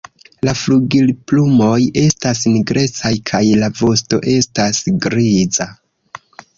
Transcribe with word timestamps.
La 0.47 0.53
flugilplumoj 0.61 1.75
estas 2.05 2.43
nigrecaj 2.55 3.13
kaj 3.33 3.45
la 3.63 3.73
vosto 3.85 4.25
estas 4.41 4.85
griza. 5.09 5.75